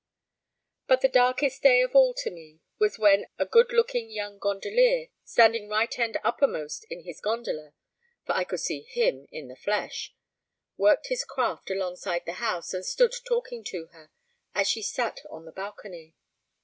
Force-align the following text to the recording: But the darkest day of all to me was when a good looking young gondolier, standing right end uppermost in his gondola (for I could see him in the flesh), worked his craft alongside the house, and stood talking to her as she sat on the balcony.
But 0.87 1.01
the 1.01 1.07
darkest 1.07 1.61
day 1.61 1.83
of 1.83 1.93
all 1.95 2.15
to 2.15 2.31
me 2.31 2.61
was 2.79 2.97
when 2.97 3.27
a 3.37 3.45
good 3.45 3.71
looking 3.71 4.09
young 4.09 4.39
gondolier, 4.39 5.09
standing 5.23 5.69
right 5.69 5.99
end 5.99 6.17
uppermost 6.23 6.85
in 6.89 7.01
his 7.03 7.21
gondola 7.21 7.75
(for 8.25 8.31
I 8.33 8.43
could 8.43 8.61
see 8.61 8.79
him 8.81 9.27
in 9.31 9.47
the 9.47 9.55
flesh), 9.55 10.15
worked 10.75 11.09
his 11.09 11.23
craft 11.23 11.69
alongside 11.69 12.25
the 12.25 12.33
house, 12.41 12.73
and 12.73 12.83
stood 12.83 13.13
talking 13.25 13.63
to 13.65 13.89
her 13.93 14.09
as 14.55 14.67
she 14.67 14.81
sat 14.81 15.19
on 15.29 15.45
the 15.45 15.51
balcony. 15.51 16.15